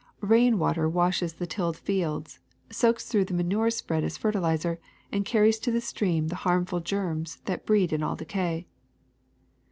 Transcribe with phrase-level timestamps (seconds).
[0.23, 2.39] Eain water washes the tilled fields,
[2.71, 4.79] soaks through the manure spread as fertilizer,
[5.11, 8.65] and carries to the stream the harmful germs that breed in all decay.